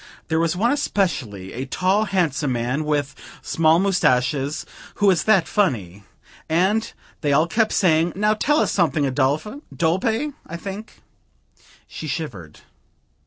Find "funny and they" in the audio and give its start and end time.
5.47-7.31